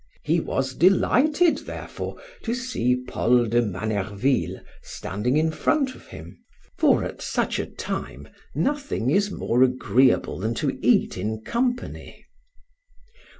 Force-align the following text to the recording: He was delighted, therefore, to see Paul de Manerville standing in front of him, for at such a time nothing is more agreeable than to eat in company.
He 0.23 0.39
was 0.39 0.73
delighted, 0.73 1.59
therefore, 1.67 2.17
to 2.41 2.55
see 2.55 2.95
Paul 3.07 3.45
de 3.45 3.61
Manerville 3.61 4.59
standing 4.81 5.37
in 5.37 5.51
front 5.51 5.93
of 5.93 6.07
him, 6.07 6.43
for 6.75 7.03
at 7.03 7.21
such 7.21 7.59
a 7.59 7.67
time 7.67 8.27
nothing 8.55 9.11
is 9.11 9.29
more 9.29 9.61
agreeable 9.61 10.39
than 10.39 10.55
to 10.55 10.75
eat 10.81 11.19
in 11.19 11.41
company. 11.43 12.25